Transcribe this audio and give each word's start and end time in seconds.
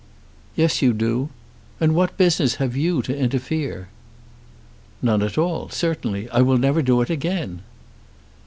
"Yes; 0.55 0.81
you 0.81 0.93
do. 0.93 1.29
And 1.79 1.93
what 1.93 2.17
business 2.17 2.55
have 2.55 2.75
you 2.75 3.03
to 3.03 3.15
interfere?" 3.15 3.89
"None 5.03 5.21
at 5.21 5.37
all; 5.37 5.69
certainly. 5.69 6.27
I 6.31 6.41
will 6.41 6.57
never 6.57 6.81
do 6.81 7.01
it 7.01 7.11
again." 7.11 7.61